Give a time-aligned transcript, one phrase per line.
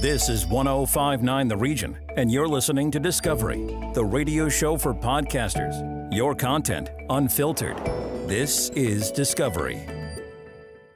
[0.00, 6.12] This is 1059 The Region, and you're listening to Discovery, the radio show for podcasters.
[6.14, 7.78] Your content unfiltered.
[8.28, 9.86] This is Discovery.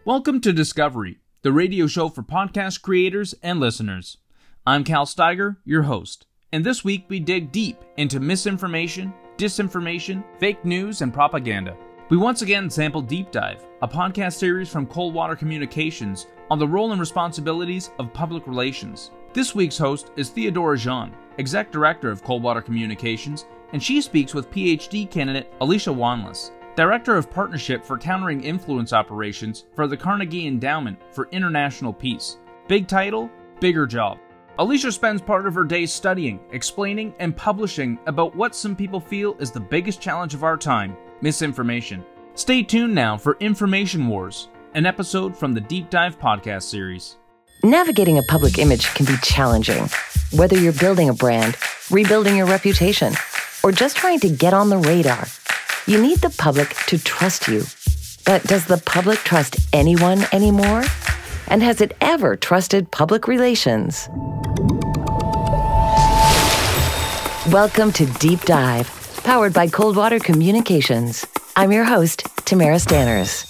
[0.04, 4.18] Welcome to Discovery, the radio show for podcast creators and listeners.
[4.66, 10.62] I'm Cal Steiger, your host, and this week we dig deep into misinformation, disinformation, fake
[10.64, 11.74] news, and propaganda.
[12.10, 16.92] We once again sample Deep Dive, a podcast series from Coldwater Communications on the role
[16.92, 19.10] and responsibilities of public relations.
[19.32, 24.50] This week's host is Theodora Jean, Exec Director of Coldwater Communications, and she speaks with
[24.50, 30.98] PhD candidate Alicia Wanless, Director of Partnership for Countering Influence Operations for the Carnegie Endowment
[31.10, 32.36] for International Peace.
[32.68, 34.18] Big title, bigger job.
[34.58, 39.36] Alicia spends part of her day studying, explaining, and publishing about what some people feel
[39.38, 42.04] is the biggest challenge of our time misinformation.
[42.40, 47.18] Stay tuned now for Information Wars, an episode from the Deep Dive podcast series.
[47.62, 49.90] Navigating a public image can be challenging,
[50.32, 51.58] whether you're building a brand,
[51.90, 53.12] rebuilding your reputation,
[53.62, 55.26] or just trying to get on the radar.
[55.86, 57.64] You need the public to trust you.
[58.24, 60.84] But does the public trust anyone anymore?
[61.48, 64.08] And has it ever trusted public relations?
[67.52, 68.88] Welcome to Deep Dive,
[69.24, 71.26] powered by Coldwater Communications.
[71.56, 73.46] I'm your host, Tamara Stanners.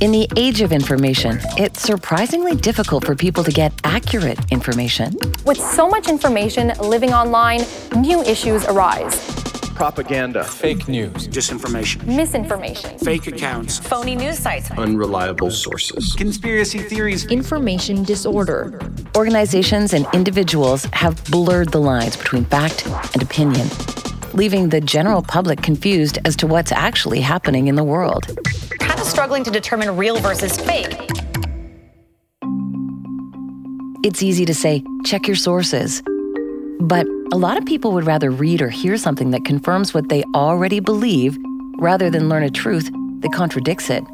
[0.00, 5.14] In the age of information, it's surprisingly difficult for people to get accurate information.
[5.46, 7.62] With so much information living online,
[7.96, 9.18] new issues arise.
[9.74, 18.04] Propaganda, fake news, disinformation, misinformation, fake accounts, phony news sites, unreliable sources, conspiracy theories, information
[18.04, 18.78] disorder.
[19.16, 23.66] Organizations and individuals have blurred the lines between fact and opinion,
[24.34, 28.26] leaving the general public confused as to what's actually happening in the world
[28.94, 30.94] kind of struggling to determine real versus fake.
[34.04, 36.02] It's easy to say, check your sources.
[36.80, 40.22] But a lot of people would rather read or hear something that confirms what they
[40.34, 41.36] already believe
[41.78, 42.88] rather than learn a truth
[43.20, 44.04] that contradicts it.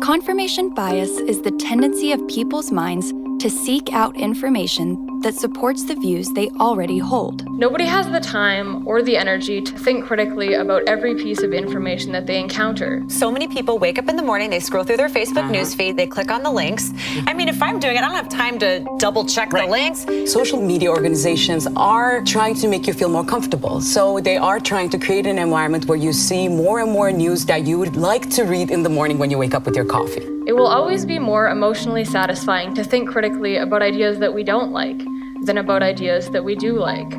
[0.00, 5.94] Confirmation bias is the tendency of people's minds to seek out information that supports the
[5.94, 7.48] views they already hold.
[7.50, 12.12] Nobody has the time or the energy to think critically about every piece of information
[12.12, 13.04] that they encounter.
[13.08, 15.54] So many people wake up in the morning, they scroll through their Facebook uh-huh.
[15.54, 16.92] newsfeed, they click on the links.
[17.26, 19.66] I mean, if I'm doing it, I don't have time to double check right.
[19.66, 20.32] the links.
[20.32, 23.80] Social media organizations are trying to make you feel more comfortable.
[23.80, 27.46] So they are trying to create an environment where you see more and more news
[27.46, 29.84] that you would like to read in the morning when you wake up with your
[29.84, 30.35] coffee.
[30.46, 34.70] It will always be more emotionally satisfying to think critically about ideas that we don't
[34.70, 35.02] like
[35.42, 37.10] than about ideas that we do like.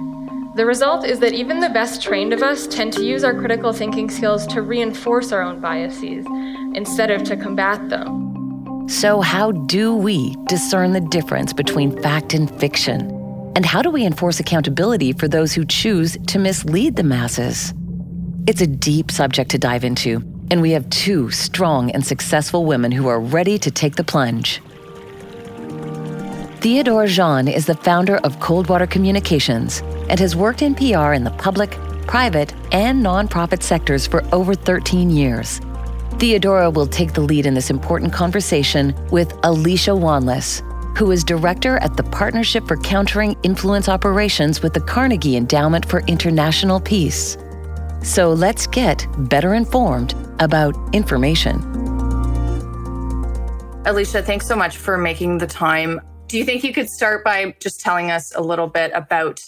[0.56, 3.74] The result is that even the best trained of us tend to use our critical
[3.74, 6.26] thinking skills to reinforce our own biases
[6.74, 8.88] instead of to combat them.
[8.88, 13.12] So, how do we discern the difference between fact and fiction?
[13.58, 17.74] And how do we enforce accountability for those who choose to mislead the masses?
[18.48, 22.92] It's a deep subject to dive into, and we have two strong and successful women
[22.92, 24.62] who are ready to take the plunge.
[26.62, 31.36] Theodora Jean is the founder of Coldwater Communications and has worked in PR in the
[31.38, 31.72] public,
[32.08, 35.62] private, and nonprofit sectors for over 13 years.
[36.18, 40.64] Theodora will take the lead in this important conversation with Alicia Wanless,
[40.98, 46.00] who is director at the Partnership for Countering Influence Operations with the Carnegie Endowment for
[46.08, 47.38] International Peace.
[48.02, 51.62] So let's get better informed about information.
[53.86, 56.02] Alicia, thanks so much for making the time.
[56.28, 59.40] Do you think you could start by just telling us a little bit about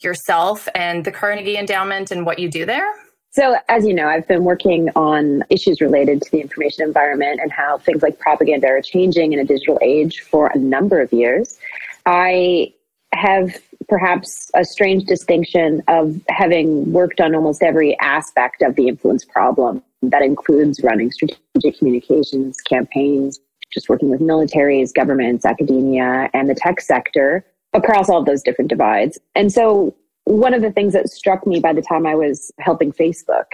[0.00, 2.92] yourself and the Carnegie Endowment and what you do there?
[3.30, 7.52] So, as you know, I've been working on issues related to the information environment and
[7.52, 11.58] how things like propaganda are changing in a digital age for a number of years.
[12.04, 12.72] I
[13.12, 13.56] have
[13.88, 19.82] perhaps a strange distinction of having worked on almost every aspect of the influence problem.
[20.02, 23.40] That includes running strategic communications campaigns,
[23.72, 29.18] just working with militaries, governments, academia, and the tech sector across all those different divides.
[29.34, 32.92] And so one of the things that struck me by the time I was helping
[32.92, 33.46] Facebook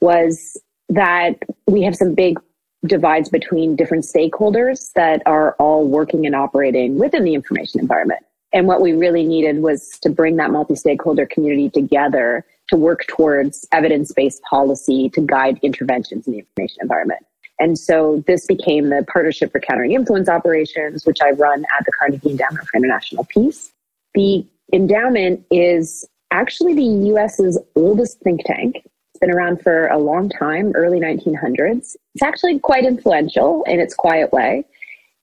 [0.00, 0.56] was
[0.88, 2.38] that we have some big
[2.86, 8.20] divides between different stakeholders that are all working and operating within the information environment.
[8.52, 13.06] And what we really needed was to bring that multi stakeholder community together to work
[13.08, 17.24] towards evidence based policy to guide interventions in the information environment.
[17.58, 21.92] And so this became the Partnership for Countering Influence Operations, which I run at the
[21.92, 23.72] Carnegie Endowment for International Peace.
[24.14, 28.76] The endowment is actually the US's oldest think tank.
[28.84, 31.96] It's been around for a long time, early 1900s.
[32.14, 34.64] It's actually quite influential in its quiet way.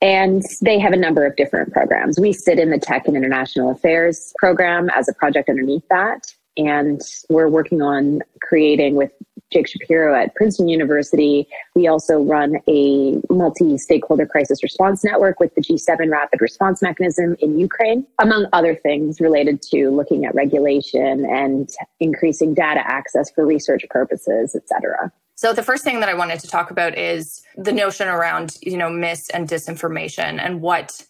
[0.01, 2.19] And they have a number of different programs.
[2.19, 6.33] We sit in the Tech and International Affairs program as a project underneath that.
[6.57, 9.11] And we're working on creating with
[9.51, 11.47] Jake Shapiro at Princeton University.
[11.75, 17.35] We also run a multi stakeholder crisis response network with the G7 rapid response mechanism
[17.39, 21.69] in Ukraine, among other things related to looking at regulation and
[21.99, 25.11] increasing data access for research purposes, et cetera.
[25.35, 28.77] So the first thing that I wanted to talk about is the notion around, you
[28.77, 31.05] know, mis and disinformation and what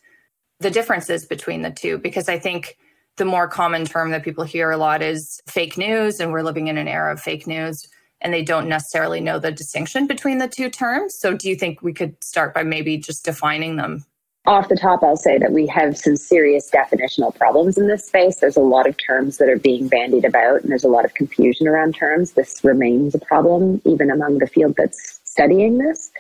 [0.60, 2.78] the difference is between the two because I think
[3.18, 6.68] the more common term that people hear a lot is fake news and we're living
[6.68, 7.88] in an era of fake news
[8.22, 11.16] and they don't necessarily know the distinction between the two terms.
[11.16, 14.06] So do you think we could start by maybe just defining them?
[14.48, 18.38] Off the top, I'll say that we have some serious definitional problems in this space.
[18.38, 21.16] There's a lot of terms that are being bandied about, and there's a lot of
[21.16, 22.34] confusion around terms.
[22.34, 26.12] This remains a problem, even among the field that's studying this.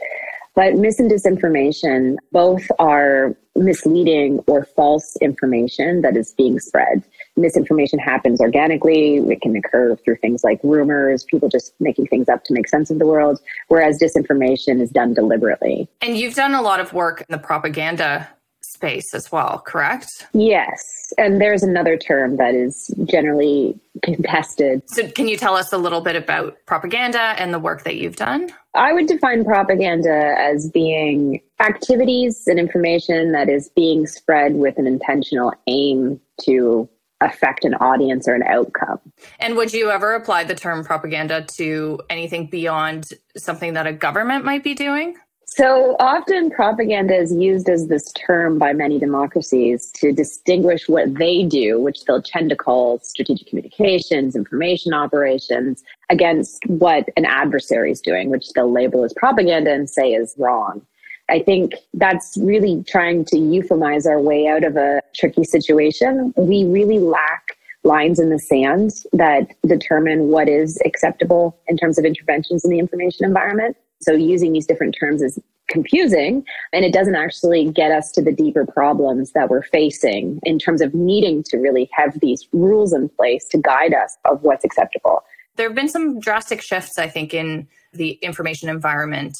[0.55, 7.03] But mis and disinformation both are misleading or false information that is being spread.
[7.37, 9.17] Misinformation happens organically.
[9.17, 12.89] It can occur through things like rumors, people just making things up to make sense
[12.89, 15.87] of the world, whereas disinformation is done deliberately.
[16.01, 18.29] And you've done a lot of work in the propaganda
[18.75, 20.27] space as well, correct?
[20.33, 21.13] Yes.
[21.17, 24.87] And there's another term that is generally contested.
[24.89, 28.17] So, can you tell us a little bit about propaganda and the work that you've
[28.17, 28.51] done?
[28.73, 34.85] I would define propaganda as being activities and information that is being spread with an
[34.85, 36.89] intentional aim to
[37.21, 38.99] affect an audience or an outcome.
[39.39, 44.43] And would you ever apply the term propaganda to anything beyond something that a government
[44.43, 45.15] might be doing?
[45.57, 51.45] So often, propaganda is used as this term by many democracies to distinguish what they
[51.45, 58.01] do, which they'll tend to call strategic communications, information operations, against what an adversary is
[58.01, 60.85] doing, which they'll label as propaganda and say is wrong.
[61.29, 66.33] I think that's really trying to euphemize our way out of a tricky situation.
[66.35, 67.55] We really lack
[67.85, 72.79] lines in the sand that determine what is acceptable in terms of interventions in the
[72.79, 73.77] information environment.
[74.01, 78.31] So using these different terms is confusing and it doesn't actually get us to the
[78.31, 83.09] deeper problems that we're facing in terms of needing to really have these rules in
[83.09, 85.23] place to guide us of what's acceptable.
[85.55, 89.37] There have been some drastic shifts, I think, in the information environment.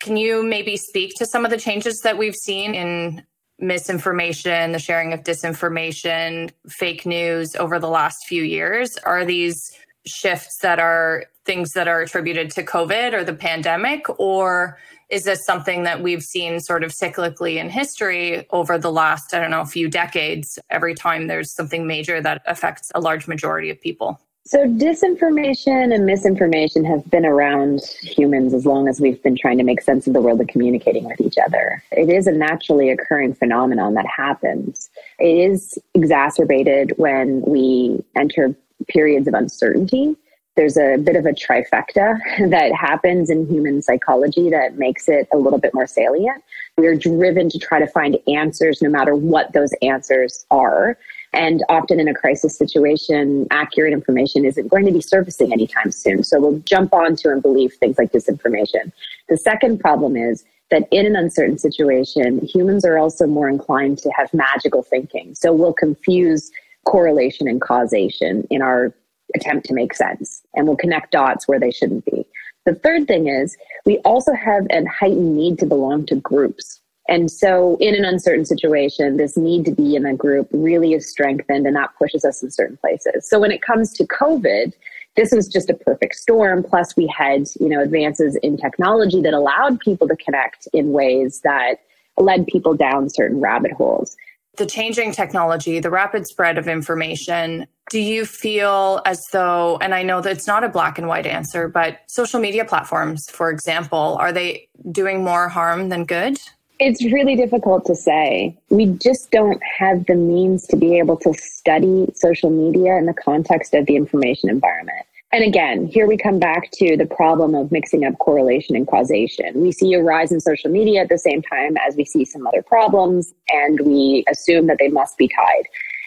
[0.00, 3.24] Can you maybe speak to some of the changes that we've seen in
[3.58, 8.96] misinformation, the sharing of disinformation, fake news over the last few years?
[9.04, 9.72] Are these
[10.08, 14.06] shifts that are things that are attributed to COVID or the pandemic?
[14.18, 14.78] Or
[15.10, 19.40] is this something that we've seen sort of cyclically in history over the last, I
[19.40, 23.70] don't know, a few decades, every time there's something major that affects a large majority
[23.70, 24.20] of people?
[24.44, 29.62] So, disinformation and misinformation have been around humans as long as we've been trying to
[29.62, 31.82] make sense of the world and communicating with each other.
[31.92, 34.88] It is a naturally occurring phenomenon that happens.
[35.18, 38.54] It is exacerbated when we enter
[38.88, 40.16] periods of uncertainty.
[40.56, 42.18] There's a bit of a trifecta
[42.50, 46.42] that happens in human psychology that makes it a little bit more salient.
[46.76, 50.98] We're driven to try to find answers no matter what those answers are.
[51.32, 56.24] And often in a crisis situation, accurate information isn't going to be surfacing anytime soon.
[56.24, 58.92] So we'll jump onto and believe things like disinformation.
[59.28, 64.10] The second problem is that in an uncertain situation, humans are also more inclined to
[64.10, 65.34] have magical thinking.
[65.34, 66.50] So we'll confuse
[66.88, 68.94] correlation and causation in our
[69.34, 72.26] attempt to make sense and we'll connect dots where they shouldn't be.
[72.64, 76.80] The third thing is we also have a heightened need to belong to groups.
[77.10, 81.10] And so, in an uncertain situation, this need to be in a group really is
[81.10, 83.26] strengthened, and that pushes us in certain places.
[83.26, 84.74] So, when it comes to COVID,
[85.16, 86.62] this was just a perfect storm.
[86.62, 91.40] Plus, we had you know advances in technology that allowed people to connect in ways
[91.44, 91.76] that
[92.18, 94.14] led people down certain rabbit holes
[94.58, 100.02] the changing technology, the rapid spread of information, do you feel as though, and I
[100.02, 104.16] know that it's not a black and white answer, but social media platforms, for example,
[104.20, 106.38] are they doing more harm than good?
[106.78, 108.56] It's really difficult to say.
[108.70, 113.14] We just don't have the means to be able to study social media in the
[113.14, 115.04] context of the information environment.
[115.30, 119.60] And again, here we come back to the problem of mixing up correlation and causation.
[119.60, 122.46] We see a rise in social media at the same time as we see some
[122.46, 125.64] other problems, and we assume that they must be tied.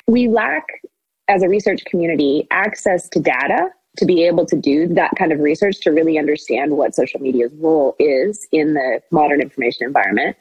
[0.08, 0.66] We lack,
[1.28, 5.40] as a research community, access to data to be able to do that kind of
[5.40, 10.36] research to really understand what social media's role is in the modern information environment.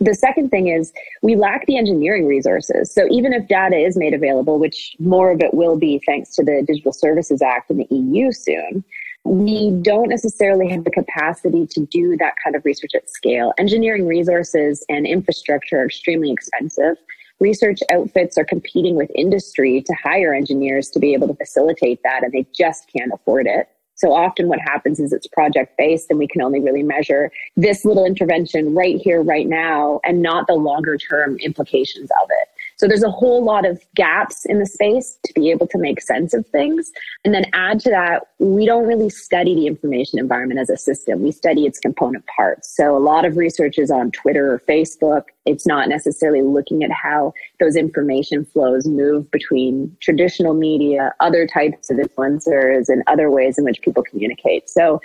[0.00, 2.92] The second thing is we lack the engineering resources.
[2.92, 6.44] So even if data is made available, which more of it will be thanks to
[6.44, 8.84] the Digital Services Act in the EU soon,
[9.24, 13.54] we don't necessarily have the capacity to do that kind of research at scale.
[13.56, 16.96] Engineering resources and infrastructure are extremely expensive.
[17.40, 22.22] Research outfits are competing with industry to hire engineers to be able to facilitate that,
[22.22, 23.68] and they just can't afford it.
[23.94, 27.84] So often what happens is it's project based and we can only really measure this
[27.84, 32.48] little intervention right here, right now, and not the longer term implications of it.
[32.76, 36.00] So there's a whole lot of gaps in the space to be able to make
[36.00, 36.90] sense of things.
[37.24, 41.22] And then add to that, we don't really study the information environment as a system.
[41.22, 42.74] We study its component parts.
[42.76, 45.24] So a lot of research is on Twitter or Facebook.
[45.46, 51.90] It's not necessarily looking at how those information flows move between traditional media, other types
[51.90, 54.68] of influencers, and other ways in which people communicate.
[54.68, 55.00] So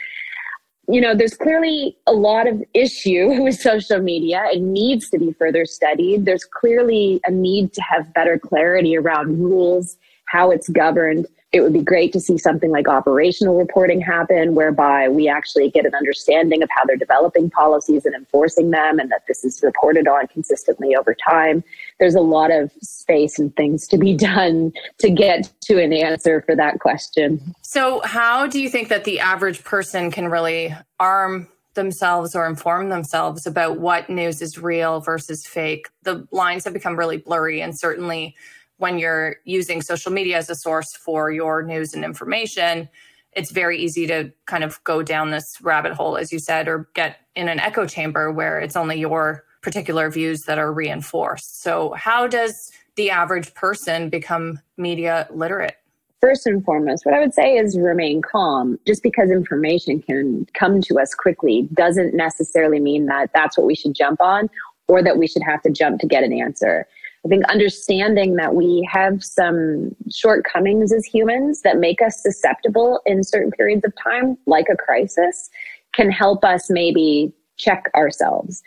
[0.91, 4.43] you know, there's clearly a lot of issue with social media.
[4.51, 6.25] It needs to be further studied.
[6.25, 11.27] There's clearly a need to have better clarity around rules, how it's governed.
[11.51, 15.83] It would be great to see something like operational reporting happen, whereby we actually get
[15.83, 20.07] an understanding of how they're developing policies and enforcing them, and that this is reported
[20.07, 21.63] on consistently over time.
[21.99, 26.43] There's a lot of space and things to be done to get to an answer
[26.43, 27.55] for that question.
[27.63, 32.89] So, how do you think that the average person can really arm themselves or inform
[32.89, 35.87] themselves about what news is real versus fake?
[36.03, 38.35] The lines have become really blurry, and certainly
[38.79, 42.89] when you're using social media as a source for your news and information,
[43.33, 46.89] it's very easy to kind of go down this rabbit hole, as you said, or
[46.95, 51.61] get in an echo chamber where it's only your particular views that are reinforced.
[51.61, 55.75] So, how does the average person become media literate?
[56.21, 58.79] First and foremost, what I would say is remain calm.
[58.87, 63.75] Just because information can come to us quickly doesn't necessarily mean that that's what we
[63.75, 64.49] should jump on
[64.87, 66.87] or that we should have to jump to get an answer.
[67.25, 73.23] I think understanding that we have some shortcomings as humans that make us susceptible in
[73.23, 75.49] certain periods of time, like a crisis,
[75.93, 78.63] can help us maybe check ourselves.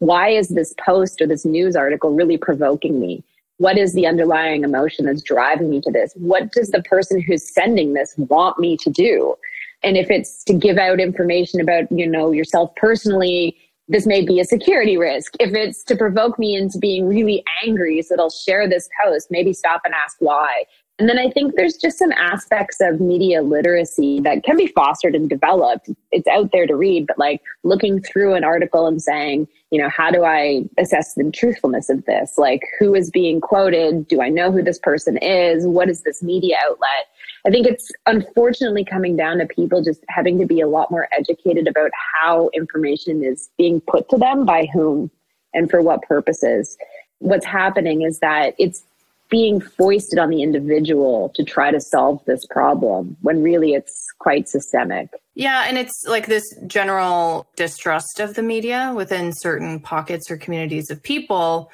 [0.00, 3.24] Why is this post or this news article really provoking me?
[3.56, 6.12] What is the underlying emotion that's driving me to this?
[6.16, 9.36] What does the person who's sending this want me to do?
[9.82, 13.56] And if it's to give out information about, you know, yourself personally,
[13.88, 15.34] this may be a security risk.
[15.40, 19.52] If it's to provoke me into being really angry so I'll share this post, maybe
[19.52, 20.64] stop and ask why.
[20.98, 25.16] And then I think there's just some aspects of media literacy that can be fostered
[25.16, 25.90] and developed.
[26.12, 29.88] It's out there to read, but like looking through an article and saying, you know,
[29.88, 32.38] how do I assess the truthfulness of this?
[32.38, 34.06] Like, who is being quoted?
[34.06, 35.66] Do I know who this person is?
[35.66, 37.08] What is this media outlet?
[37.46, 41.08] I think it's unfortunately coming down to people just having to be a lot more
[41.16, 45.10] educated about how information is being put to them by whom
[45.52, 46.76] and for what purposes.
[47.18, 48.84] What's happening is that it's
[49.28, 54.48] being foisted on the individual to try to solve this problem when really it's quite
[54.48, 55.08] systemic.
[55.34, 60.90] Yeah, and it's like this general distrust of the media within certain pockets or communities
[60.90, 61.70] of people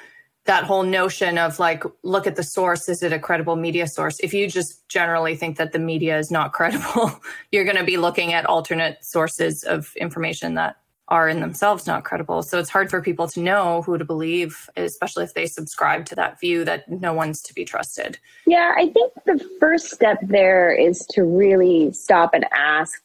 [0.50, 4.18] that whole notion of like look at the source is it a credible media source?
[4.18, 7.20] If you just generally think that the media is not credible
[7.52, 12.02] you're going to be looking at alternate sources of information that are in themselves not
[12.02, 12.42] credible.
[12.42, 16.16] So it's hard for people to know who to believe especially if they subscribe to
[16.16, 18.18] that view that no one's to be trusted.
[18.44, 23.00] Yeah i think the first step there is to really stop and ask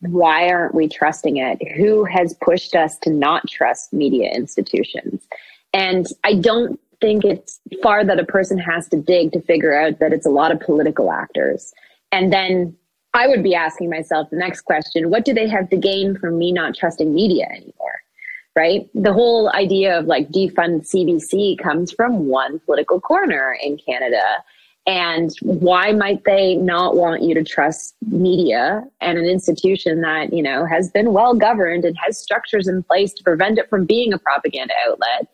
[0.00, 1.58] why aren't we trusting it?
[1.76, 5.26] Who has pushed us to not trust media institutions?
[5.72, 9.98] And I don't think it's far that a person has to dig to figure out
[9.98, 11.72] that it's a lot of political actors.
[12.12, 12.76] And then
[13.14, 16.38] I would be asking myself the next question what do they have to gain from
[16.38, 18.00] me not trusting media anymore?
[18.54, 18.88] Right?
[18.94, 24.22] The whole idea of like defund CBC comes from one political corner in Canada.
[24.86, 30.42] And why might they not want you to trust media and an institution that, you
[30.42, 34.12] know, has been well governed and has structures in place to prevent it from being
[34.12, 35.28] a propaganda outlet?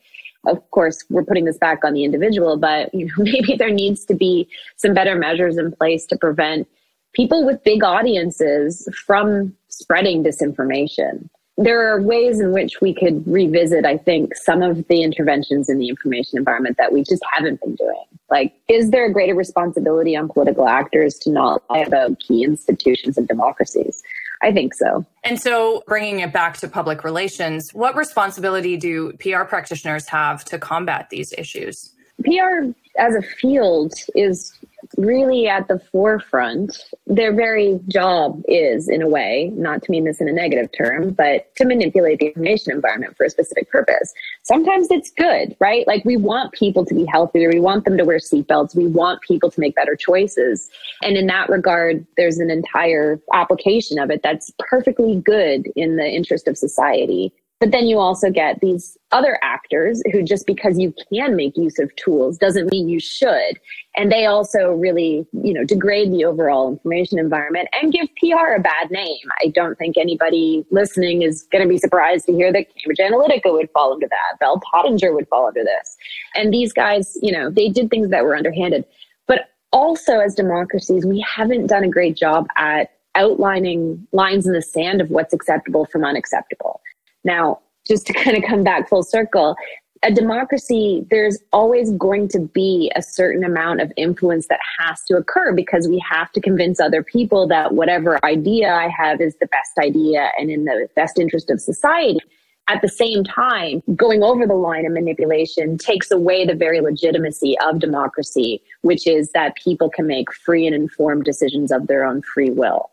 [0.46, 4.04] Of course we're putting this back on the individual but you know maybe there needs
[4.04, 6.68] to be some better measures in place to prevent
[7.14, 11.28] people with big audiences from spreading disinformation.
[11.56, 15.78] There are ways in which we could revisit i think some of the interventions in
[15.78, 18.04] the information environment that we just haven't been doing.
[18.30, 23.16] Like is there a greater responsibility on political actors to not lie about key institutions
[23.16, 24.02] of democracies
[24.44, 25.06] I think so.
[25.24, 30.58] And so, bringing it back to public relations, what responsibility do PR practitioners have to
[30.58, 31.94] combat these issues?
[32.22, 34.52] PR as a field is
[34.96, 36.78] really at the forefront.
[37.06, 41.10] Their very job is, in a way, not to mean this in a negative term,
[41.10, 44.12] but to manipulate the information environment for a specific purpose.
[44.42, 45.86] Sometimes it's good, right?
[45.86, 47.50] Like we want people to be healthier.
[47.50, 48.74] We want them to wear seatbelts.
[48.74, 50.70] We want people to make better choices.
[51.02, 56.06] And in that regard, there's an entire application of it that's perfectly good in the
[56.06, 57.32] interest of society.
[57.64, 61.78] But then you also get these other actors who just because you can make use
[61.78, 63.58] of tools doesn't mean you should.
[63.96, 68.60] And they also really, you know, degrade the overall information environment and give PR a
[68.60, 69.16] bad name.
[69.42, 73.50] I don't think anybody listening is going to be surprised to hear that Cambridge Analytica
[73.50, 74.38] would fall into that.
[74.40, 75.96] Bell Pottinger would fall into this.
[76.34, 78.84] And these guys, you know, they did things that were underhanded.
[79.26, 84.60] But also as democracies, we haven't done a great job at outlining lines in the
[84.60, 86.82] sand of what's acceptable from unacceptable.
[87.24, 89.56] Now, just to kind of come back full circle,
[90.04, 95.16] a democracy, there's always going to be a certain amount of influence that has to
[95.16, 99.46] occur because we have to convince other people that whatever idea I have is the
[99.46, 102.20] best idea and in the best interest of society.
[102.68, 107.56] At the same time, going over the line of manipulation takes away the very legitimacy
[107.60, 112.22] of democracy, which is that people can make free and informed decisions of their own
[112.22, 112.90] free will.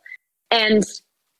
[0.50, 0.84] And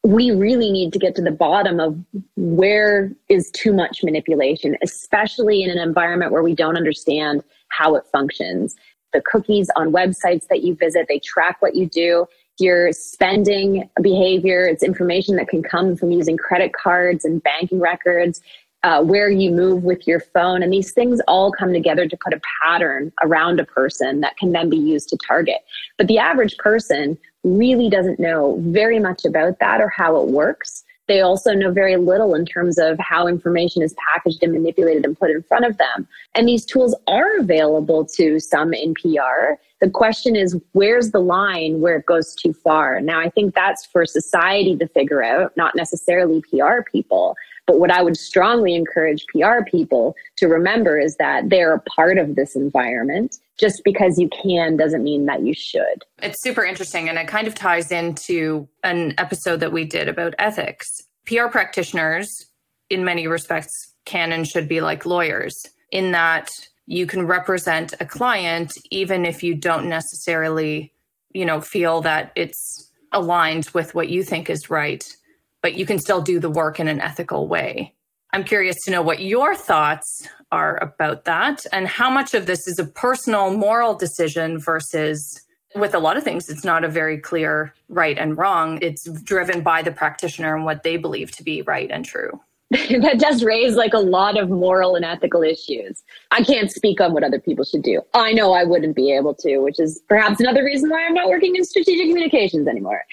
[0.04, 1.98] we really need to get to the bottom of
[2.36, 8.04] where is too much manipulation, especially in an environment where we don't understand how it
[8.12, 8.76] functions.
[9.14, 12.26] The cookies on websites that you visit, they track what you do.
[12.60, 18.42] Your spending behavior, it's information that can come from using credit cards and banking records,
[18.84, 20.64] uh, where you move with your phone.
[20.64, 24.52] And these things all come together to put a pattern around a person that can
[24.52, 25.60] then be used to target.
[25.98, 30.84] But the average person really doesn't know very much about that or how it works.
[31.08, 35.18] They also know very little in terms of how information is packaged and manipulated and
[35.18, 36.08] put in front of them.
[36.36, 39.56] And these tools are available to some in PR.
[39.82, 43.02] The question is, where's the line where it goes too far?
[43.02, 47.36] Now, I think that's for society to figure out, not necessarily PR people.
[47.68, 52.18] But what I would strongly encourage PR people to remember is that they're a part
[52.18, 53.38] of this environment.
[53.62, 56.04] Just because you can doesn't mean that you should.
[56.22, 57.08] It's super interesting.
[57.08, 60.88] And it kind of ties into an episode that we did about ethics.
[61.26, 62.48] PR practitioners,
[62.90, 66.50] in many respects, can and should be like lawyers in that
[66.88, 70.92] you can represent a client even if you don't necessarily,
[71.32, 75.16] you know, feel that it's aligned with what you think is right
[75.62, 77.94] but you can still do the work in an ethical way.
[78.34, 82.66] I'm curious to know what your thoughts are about that and how much of this
[82.68, 85.42] is a personal moral decision versus
[85.76, 88.80] with a lot of things, it's not a very clear right and wrong.
[88.82, 92.40] It's driven by the practitioner and what they believe to be right and true.
[92.72, 96.04] that does raise like a lot of moral and ethical issues.
[96.32, 98.02] I can't speak on what other people should do.
[98.14, 101.28] I know I wouldn't be able to, which is perhaps another reason why I'm not
[101.28, 103.04] working in strategic communications anymore.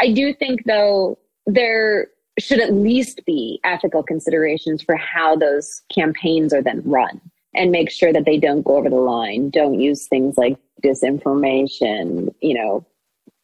[0.00, 2.08] I do think, though, there
[2.38, 7.20] should at least be ethical considerations for how those campaigns are then run
[7.54, 12.34] and make sure that they don't go over the line, don't use things like disinformation,
[12.40, 12.84] you know,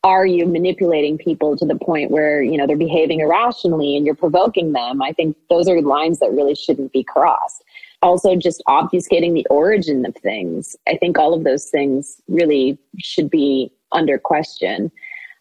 [0.04, 4.14] are you manipulating people to the point where you know they're behaving irrationally and you're
[4.14, 5.02] provoking them?
[5.02, 7.64] I think those are lines that really shouldn't be crossed.
[8.00, 10.76] Also just obfuscating the origin of things.
[10.86, 14.92] I think all of those things really should be under question.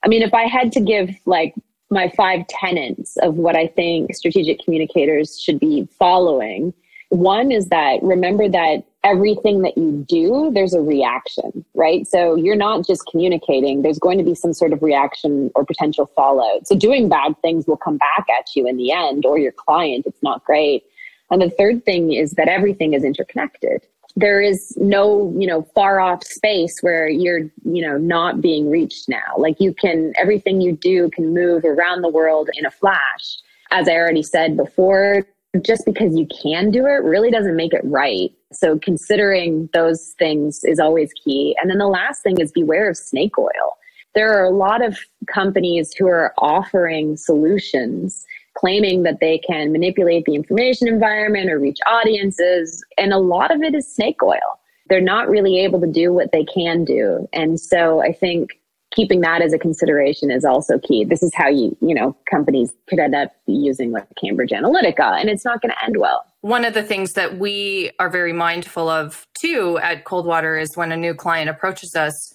[0.04, 1.54] I mean if i had to give like
[1.90, 6.74] my five tenets of what I think strategic communicators should be following.
[7.10, 12.06] One is that remember that everything that you do, there's a reaction, right?
[12.06, 16.12] So you're not just communicating, there's going to be some sort of reaction or potential
[16.14, 16.68] fallout.
[16.68, 20.06] So doing bad things will come back at you in the end or your client.
[20.06, 20.84] It's not great.
[21.32, 23.86] And the third thing is that everything is interconnected
[24.18, 29.08] there is no you know far off space where you're you know not being reached
[29.08, 29.36] now.
[29.38, 33.38] Like you can everything you do can move around the world in a flash.
[33.70, 35.26] As i already said before
[35.62, 38.32] just because you can do it really doesn't make it right.
[38.52, 41.56] So considering those things is always key.
[41.62, 43.78] And then the last thing is beware of snake oil.
[44.16, 48.26] There are a lot of companies who are offering solutions
[48.58, 52.84] claiming that they can manipulate the information environment or reach audiences.
[52.98, 54.60] And a lot of it is snake oil.
[54.90, 57.28] They're not really able to do what they can do.
[57.34, 58.52] And so I think
[58.92, 61.04] keeping that as a consideration is also key.
[61.04, 65.30] This is how you, you know, companies could end up using like Cambridge Analytica and
[65.30, 66.26] it's not going to end well.
[66.42, 70.92] One of the things that we are very mindful of too at Coldwater is when
[70.92, 72.34] a new client approaches us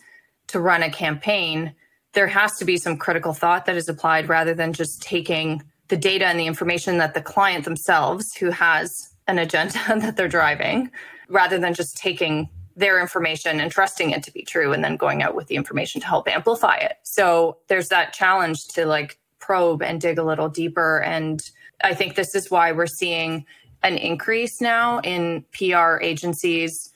[0.49, 1.75] to run a campaign,
[2.13, 5.97] there has to be some critical thought that is applied rather than just taking the
[5.97, 10.91] data and the information that the client themselves, who has an agenda that they're driving,
[11.29, 15.23] rather than just taking their information and trusting it to be true and then going
[15.23, 16.97] out with the information to help amplify it.
[17.03, 21.01] So there's that challenge to like probe and dig a little deeper.
[21.03, 21.43] And
[21.85, 23.45] I think this is why we're seeing
[23.83, 26.92] an increase now in PR agencies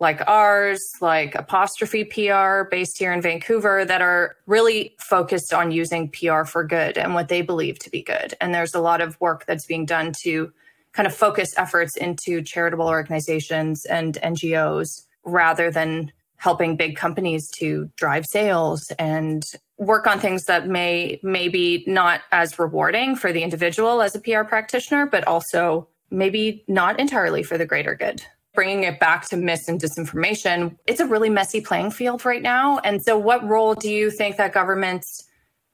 [0.00, 6.10] like ours, like Apostrophe PR based here in Vancouver, that are really focused on using
[6.10, 8.34] PR for good and what they believe to be good.
[8.40, 10.52] And there's a lot of work that's being done to
[10.92, 17.90] kind of focus efforts into charitable organizations and NGOs rather than helping big companies to
[17.96, 19.44] drive sales and
[19.78, 24.42] work on things that may maybe not as rewarding for the individual as a PR
[24.42, 28.22] practitioner, but also maybe not entirely for the greater good.
[28.54, 32.78] Bringing it back to mis and disinformation, it's a really messy playing field right now.
[32.78, 35.24] And so, what role do you think that governments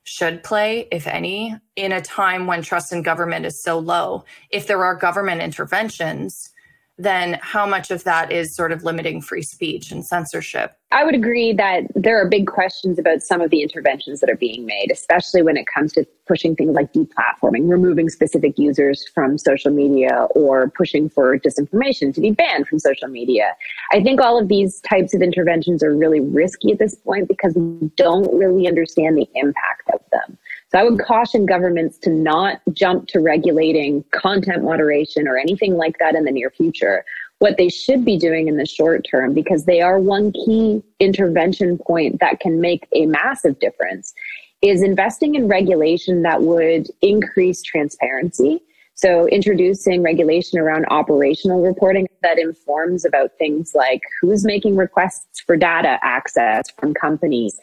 [0.05, 4.25] should play, if any, in a time when trust in government is so low?
[4.51, 6.51] If there are government interventions,
[7.03, 10.77] then how much of that is sort of limiting free speech and censorship?
[10.93, 14.37] I would agree that there are big questions about some of the interventions that are
[14.37, 19.39] being made, especially when it comes to pushing things like deplatforming, removing specific users from
[19.39, 23.55] social media, or pushing for disinformation to be banned from social media.
[23.93, 27.55] I think all of these types of interventions are really risky at this point because
[27.55, 30.39] we don't really understand the impact of them.
[30.71, 35.99] So I would caution governments to not jump to regulating content moderation or anything like
[35.99, 37.05] that in the near future.
[37.41, 41.79] What they should be doing in the short term, because they are one key intervention
[41.79, 44.15] point that can make a massive difference,
[44.63, 48.63] is investing in regulation that would increase transparency.
[48.95, 55.57] So introducing regulation around operational reporting that informs about things like who's making requests for
[55.57, 57.59] data access from companies,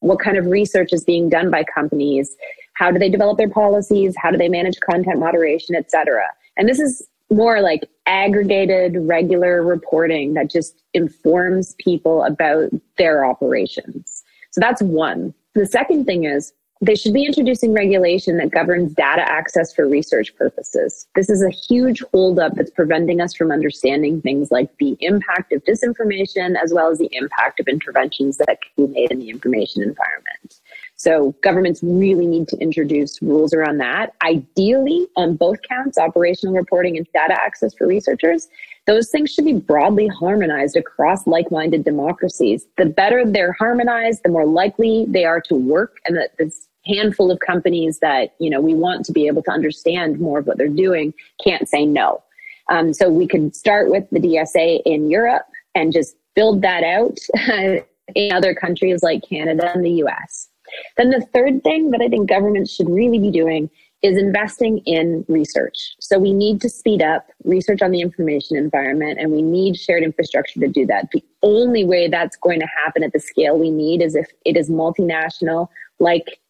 [0.00, 2.36] what kind of research is being done by companies?
[2.74, 4.14] How do they develop their policies?
[4.16, 6.24] How do they manage content moderation et cetera?
[6.56, 14.24] And this is more like aggregated regular reporting that just informs people about their operations.
[14.50, 15.32] So that's one.
[15.54, 20.34] The second thing is they should be introducing regulation that governs data access for research
[20.36, 21.06] purposes.
[21.14, 25.62] This is a huge holdup that's preventing us from understanding things like the impact of
[25.64, 29.82] disinformation as well as the impact of interventions that can be made in the information
[29.82, 30.60] environment.
[30.96, 34.14] So governments really need to introduce rules around that.
[34.22, 38.48] Ideally, on both counts, operational reporting and data access for researchers,
[38.86, 42.66] those things should be broadly harmonized across like-minded democracies.
[42.78, 47.30] The better they're harmonized, the more likely they are to work and that this handful
[47.30, 50.58] of companies that you know we want to be able to understand more of what
[50.58, 51.12] they're doing
[51.42, 52.22] can't say no.
[52.68, 57.18] Um, so we could start with the DSA in Europe and just build that out
[58.14, 60.48] in other countries like Canada and the US.
[60.96, 63.68] Then the third thing that I think governments should really be doing
[64.02, 65.94] is investing in research.
[66.00, 70.02] So we need to speed up research on the information environment and we need shared
[70.02, 71.10] infrastructure to do that.
[71.12, 74.56] The only way that's going to happen at the scale we need is if it
[74.56, 76.40] is multinational, like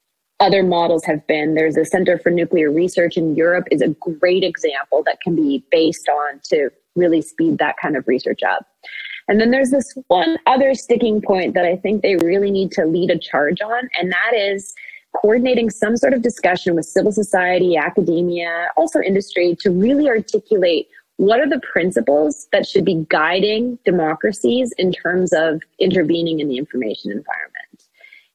[0.40, 1.55] other models have been.
[1.55, 5.62] There's a Center for Nuclear Research in Europe is a great example that can be
[5.70, 8.66] based on to really speed that kind of research up.
[9.29, 12.85] And then there's this one other sticking point that I think they really need to
[12.85, 14.74] lead a charge on, and that is
[15.20, 21.38] coordinating some sort of discussion with civil society, academia, also industry to really articulate what
[21.38, 27.11] are the principles that should be guiding democracies in terms of intervening in the information
[27.11, 27.59] environment.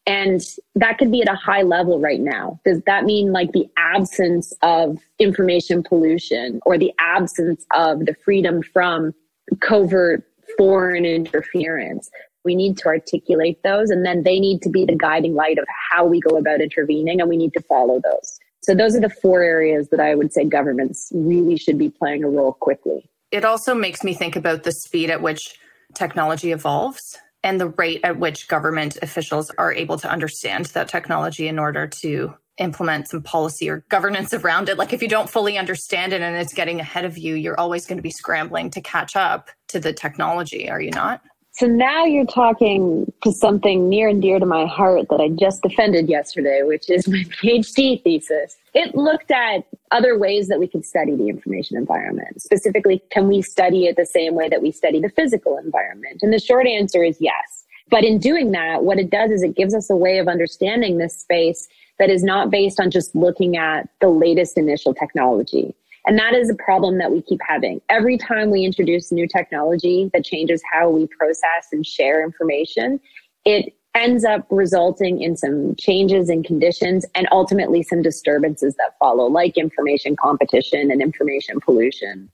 [0.08, 0.41] And
[0.76, 2.60] that could be at a high level right now.
[2.63, 8.62] Does that mean like the absence of information pollution or the absence of the freedom
[8.62, 9.13] from
[9.62, 10.24] covert
[10.58, 12.10] foreign interference?
[12.44, 15.65] We need to articulate those and then they need to be the guiding light of
[15.91, 18.39] how we go about intervening and we need to follow those.
[18.62, 22.24] So those are the four areas that I would say governments really should be playing
[22.24, 23.10] a role quickly.
[23.32, 25.58] It also makes me think about the speed at which
[25.96, 31.47] technology evolves and the rate at which government officials are able to understand that technology
[31.47, 34.79] in order to implement some policy or governance around it.
[34.79, 37.86] Like if you don't fully understand it and it's getting ahead of you, you're always
[37.86, 41.21] going to be scrambling to catch up to the technology, are you not?
[41.58, 45.62] So now you're talking to something near and dear to my heart that I just
[45.63, 48.58] defended yesterday, which is my PhD thesis.
[48.74, 52.41] It looked at other ways that we could study the information environment.
[52.41, 56.20] Specifically, can we study it the same way that we study the physical environment?
[56.22, 57.63] And the short answer is yes.
[57.89, 60.98] But in doing that, what it does is it gives us a way of understanding
[60.98, 65.74] this space that is not based on just looking at the latest initial technology.
[66.06, 67.82] And that is a problem that we keep having.
[67.89, 73.00] Every time we introduce new technology that changes how we process and share information,
[73.44, 79.26] it ends up resulting in some changes in conditions and ultimately some disturbances that follow,
[79.26, 82.30] like information competition and information pollution.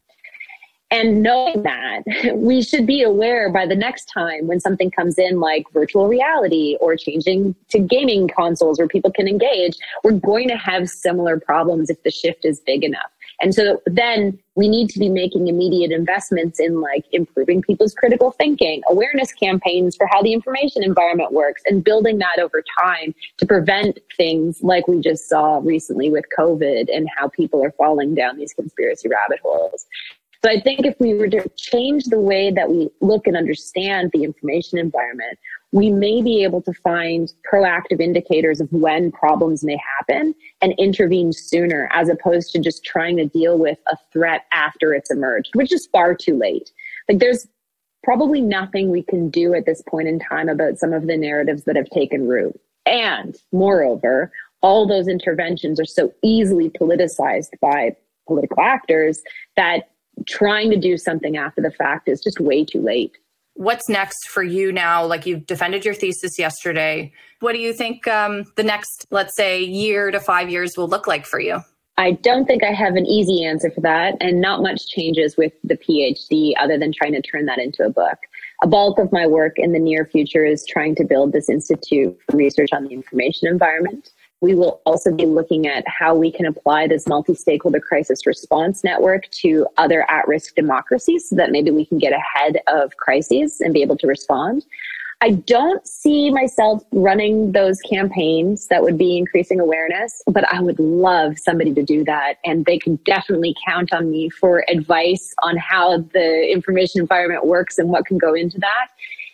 [0.89, 2.01] And knowing that,
[2.35, 6.77] we should be aware by the next time when something comes in like virtual reality
[6.81, 11.89] or changing to gaming consoles where people can engage, we're going to have similar problems
[11.89, 13.11] if the shift is big enough.
[13.41, 18.31] And so then we need to be making immediate investments in like improving people's critical
[18.31, 23.45] thinking, awareness campaigns for how the information environment works, and building that over time to
[23.45, 28.37] prevent things like we just saw recently with COVID and how people are falling down
[28.37, 29.85] these conspiracy rabbit holes.
[30.43, 34.09] So I think if we were to change the way that we look and understand
[34.11, 35.37] the information environment,
[35.71, 41.31] we may be able to find proactive indicators of when problems may happen and intervene
[41.31, 45.71] sooner as opposed to just trying to deal with a threat after it's emerged, which
[45.71, 46.71] is far too late.
[47.07, 47.47] Like there's
[48.03, 51.63] probably nothing we can do at this point in time about some of the narratives
[51.63, 52.59] that have taken root.
[52.85, 54.31] And moreover,
[54.61, 57.95] all those interventions are so easily politicized by
[58.27, 59.21] political actors
[59.55, 59.89] that
[60.27, 63.17] trying to do something after the fact is just way too late.
[63.53, 65.05] What's next for you now?
[65.05, 67.11] Like you've defended your thesis yesterday.
[67.41, 71.07] What do you think um, the next, let's say, year to five years will look
[71.07, 71.61] like for you?
[71.97, 75.53] I don't think I have an easy answer for that, and not much changes with
[75.63, 78.17] the PhD other than trying to turn that into a book.
[78.63, 82.17] A bulk of my work in the near future is trying to build this institute
[82.29, 84.11] for research on the information environment.
[84.41, 88.83] We will also be looking at how we can apply this multi stakeholder crisis response
[88.83, 93.61] network to other at risk democracies so that maybe we can get ahead of crises
[93.61, 94.65] and be able to respond.
[95.23, 100.79] I don't see myself running those campaigns that would be increasing awareness, but I would
[100.79, 102.37] love somebody to do that.
[102.43, 107.77] And they can definitely count on me for advice on how the information environment works
[107.77, 108.87] and what can go into that.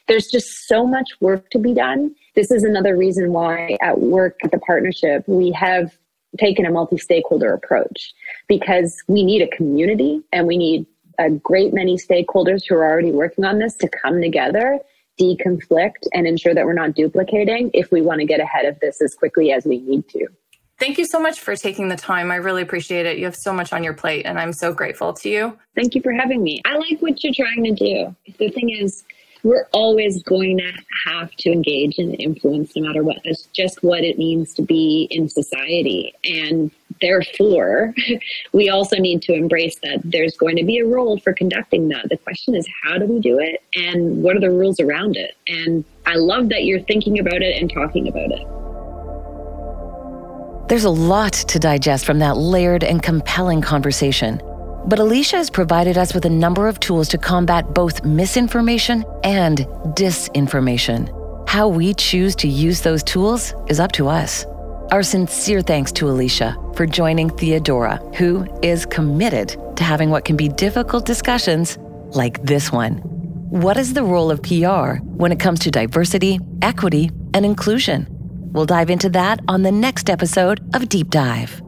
[0.09, 4.38] There's just so much work to be done this is another reason why at work
[4.43, 5.97] at the partnership, we have
[6.38, 8.13] taken a multi stakeholder approach
[8.47, 10.86] because we need a community and we need
[11.17, 14.78] a great many stakeholders who are already working on this to come together,
[15.19, 19.02] deconflict, and ensure that we're not duplicating if we want to get ahead of this
[19.02, 20.28] as quickly as we need to.
[20.80, 22.30] Thank you so much for taking the time.
[22.30, 23.17] I really appreciate it.
[23.17, 25.58] You have so much on your plate, and I'm so grateful to you.
[25.73, 26.62] Thank you for having me.
[26.65, 28.15] I like what you're trying to do.
[28.38, 29.04] The thing is,
[29.47, 30.73] we're always going to
[31.05, 33.17] have to engage and influence no matter what.
[33.23, 36.13] That's just what it means to be in society.
[36.25, 37.93] And therefore,
[38.51, 42.10] we also need to embrace that there's going to be a role for conducting that.
[42.10, 43.63] The question is, how do we do it?
[43.73, 45.36] And what are the rules around it?
[45.47, 48.45] And I love that you're thinking about it and talking about it.
[50.67, 54.41] There's a lot to digest from that layered and compelling conversation.
[54.88, 59.58] But Alicia has provided us with a number of tools to combat both misinformation and
[59.97, 61.13] disinformation.
[61.50, 64.45] How we choose to use those tools is up to us.
[64.93, 70.38] Our sincere thanks to Alicia for joining Theodora, who is committed to having what can
[70.38, 71.78] be difficult discussions
[72.12, 73.00] like this one.
[73.50, 78.08] What is the role of PR when it comes to diversity, equity, and inclusion?
[78.54, 81.62] We'll dive into that on the next episode of Deep Dive.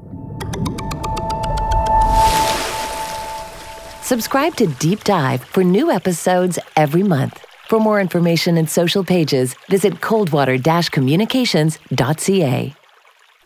[4.09, 7.45] Subscribe to Deep Dive for new episodes every month.
[7.67, 12.75] For more information and social pages, visit coldwater-communications.ca.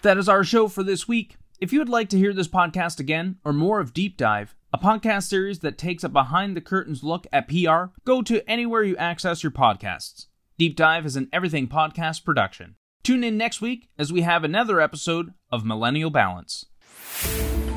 [0.04, 1.36] That is our show for this week.
[1.60, 4.78] If you would like to hear this podcast again or more of Deep Dive, a
[4.78, 8.95] podcast series that takes a behind the curtains look at PR, go to anywhere you
[8.95, 10.28] access your podcasts.
[10.58, 12.76] Deep Dive is an everything podcast production.
[13.04, 16.67] Tune in next week as we have another episode of Millennial Balance.